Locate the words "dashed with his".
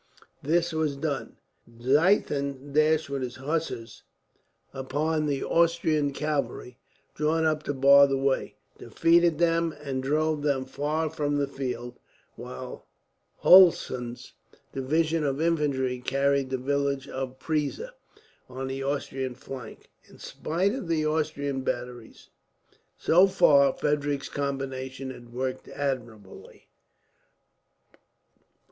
2.73-3.35